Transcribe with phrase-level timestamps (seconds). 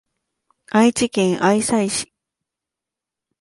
[0.71, 2.11] 愛知県愛西市